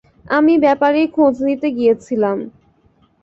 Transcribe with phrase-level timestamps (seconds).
[0.31, 2.37] আমি ব্যাপারেই খোঁজ নিতে গিয়েছিলাম।